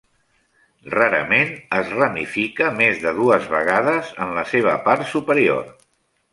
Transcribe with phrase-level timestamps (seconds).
[0.95, 1.51] Rarament
[1.81, 5.65] es ramifica més de dues vegades en la seva part superior.